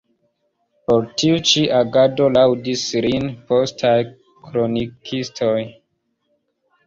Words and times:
Por 0.91 1.03
tiu 1.21 1.35
ĉi 1.49 1.61
agado 1.79 2.29
laŭdis 2.37 2.85
lin 3.07 3.29
postaj 3.51 3.93
kronikistoj. 4.47 5.55